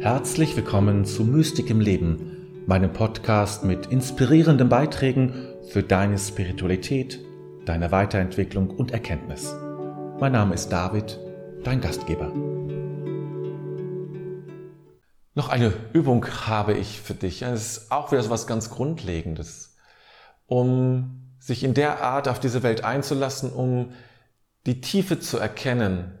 [0.00, 5.34] Herzlich willkommen zu Mystik im Leben, meinem Podcast mit inspirierenden Beiträgen
[5.68, 7.20] für deine Spiritualität,
[7.66, 9.54] deine Weiterentwicklung und Erkenntnis.
[10.18, 11.20] Mein Name ist David,
[11.64, 12.32] dein Gastgeber.
[15.34, 17.42] Noch eine Übung habe ich für dich.
[17.42, 19.76] Es ist auch wieder so etwas ganz Grundlegendes,
[20.46, 23.92] um sich in der Art auf diese Welt einzulassen, um
[24.64, 26.19] die Tiefe zu erkennen,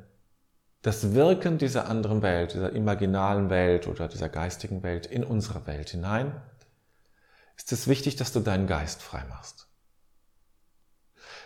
[0.82, 5.90] das Wirken dieser anderen Welt, dieser imaginalen Welt oder dieser geistigen Welt in unsere Welt
[5.90, 6.40] hinein,
[7.56, 9.68] ist es wichtig, dass du deinen Geist frei machst.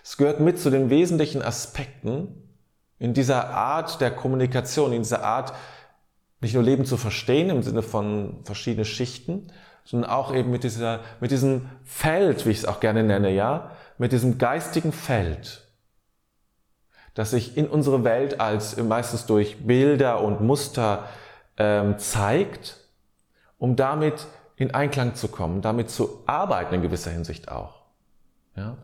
[0.05, 2.45] Es gehört mit zu den wesentlichen Aspekten
[2.99, 5.53] in dieser Art der Kommunikation, in dieser Art,
[6.41, 9.53] nicht nur Leben zu verstehen im Sinne von verschiedene Schichten,
[9.85, 13.73] sondern auch eben mit dieser, mit diesem Feld, wie ich es auch gerne nenne, ja,
[13.99, 15.64] mit diesem geistigen Feld,
[17.15, 21.09] das sich in unsere Welt als meistens durch Bilder und Muster
[21.57, 22.79] ähm, zeigt,
[23.59, 27.83] um damit in Einklang zu kommen, damit zu arbeiten in gewisser Hinsicht auch.
[28.57, 28.77] Ja?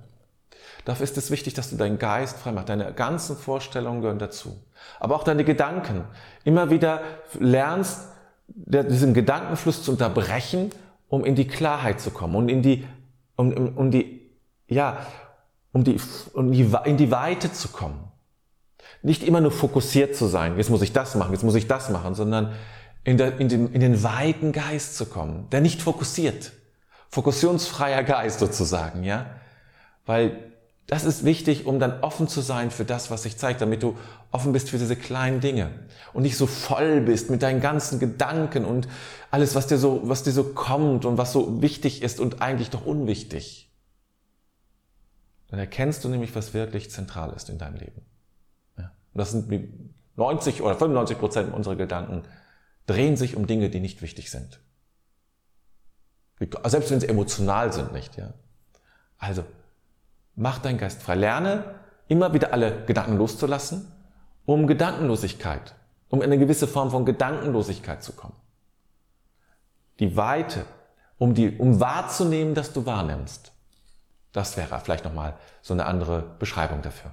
[0.84, 2.69] Dafür ist es wichtig, dass du deinen Geist frei machst.
[2.69, 4.62] Deine ganzen Vorstellungen gehören dazu.
[4.98, 6.05] Aber auch deine Gedanken.
[6.44, 7.03] Immer wieder
[7.39, 8.09] lernst,
[8.48, 10.70] diesen Gedankenfluss zu unterbrechen,
[11.09, 12.87] um in die Klarheit zu kommen und in die,
[13.37, 14.31] um, um, um die,
[14.69, 15.06] ja,
[15.72, 16.00] um die,
[16.33, 18.09] um die, in die Weite zu kommen.
[19.03, 21.91] Nicht immer nur fokussiert zu sein, jetzt muss ich das machen, jetzt muss ich das
[21.91, 22.53] machen, sondern
[23.05, 26.53] in, der, in, den, in den weiten Geist zu kommen, der nicht fokussiert.
[27.09, 29.27] Fokussionsfreier Geist sozusagen, ja?
[30.06, 30.50] Weil
[30.87, 33.97] das ist wichtig, um dann offen zu sein für das, was sich zeigt, damit du
[34.33, 35.70] offen bist für diese kleinen Dinge
[36.12, 38.89] und nicht so voll bist mit deinen ganzen Gedanken und
[39.31, 42.70] alles, was dir so, was dir so kommt und was so wichtig ist und eigentlich
[42.70, 43.70] doch unwichtig.
[45.48, 48.03] Dann erkennst du nämlich, was wirklich zentral ist in deinem Leben.
[49.21, 49.51] Das sind
[50.17, 52.23] 90 oder 95 Prozent unserer Gedanken
[52.87, 54.61] drehen sich um Dinge, die nicht wichtig sind.
[56.65, 58.33] Selbst wenn sie emotional sind, nicht, ja.
[59.19, 59.44] Also,
[60.37, 61.17] mach deinen Geist frei.
[61.17, 61.75] Lerne,
[62.09, 63.93] immer wieder alle Gedanken loszulassen,
[64.47, 65.75] um Gedankenlosigkeit,
[66.09, 68.37] um in eine gewisse Form von Gedankenlosigkeit zu kommen.
[69.99, 70.65] Die Weite,
[71.19, 73.53] um die, um wahrzunehmen, dass du wahrnimmst.
[74.33, 77.12] Das wäre vielleicht nochmal so eine andere Beschreibung dafür.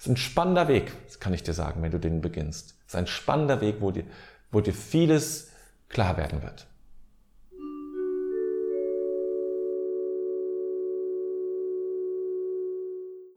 [0.00, 2.74] Ist ein spannender Weg, das kann ich dir sagen, wenn du den beginnst.
[2.86, 4.04] Es ist ein spannender Weg, wo dir,
[4.50, 5.50] wo dir vieles
[5.90, 6.66] klar werden wird.